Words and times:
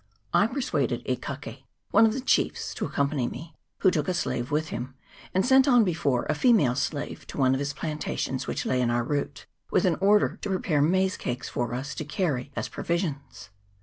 I 0.33 0.47
persuaded 0.47 1.03
E 1.05 1.15
Kake, 1.15 1.63
one 1.91 2.07
of 2.07 2.13
the 2.13 2.21
chiefs, 2.21 2.73
to 2.73 2.85
accompany 2.87 3.27
me, 3.27 3.55
who 3.81 3.91
took 3.91 4.07
a 4.07 4.15
slave 4.15 4.49
with 4.49 4.69
him, 4.69 4.95
and 5.31 5.45
sent 5.45 5.67
on 5.67 5.83
before 5.83 6.25
a 6.25 6.33
female 6.33 6.73
slave 6.73 7.27
to 7.27 7.37
one 7.37 7.53
of 7.53 7.59
his 7.59 7.73
plantations 7.73 8.47
which 8.47 8.65
lay 8.65 8.81
in 8.81 8.89
our 8.89 9.03
route, 9.03 9.45
with 9.69 9.85
an 9.85 9.97
order 10.01 10.39
to 10.41 10.49
prepare 10.49 10.81
maize 10.81 11.17
cakes 11.17 11.49
for 11.49 11.75
us 11.75 11.93
to 11.93 12.03
carry 12.03 12.51
as 12.55 12.67
pro 12.67 12.83
visions. 12.83 13.51